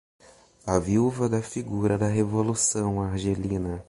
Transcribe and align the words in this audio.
a 0.65 0.79
viúva 0.79 1.29
da 1.29 1.43
figura 1.43 1.95
da 1.95 2.07
revolução 2.07 2.99
argelina 3.03 3.79